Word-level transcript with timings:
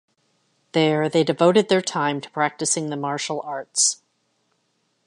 There, 0.71 1.09
they 1.09 1.23
devoted 1.23 1.69
their 1.69 1.83
time 1.83 2.21
to 2.21 2.29
practicing 2.31 2.89
the 2.89 2.97
martial 2.97 3.39
arts. 3.45 4.01